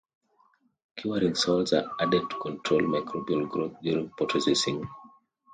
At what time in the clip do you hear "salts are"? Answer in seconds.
1.35-1.91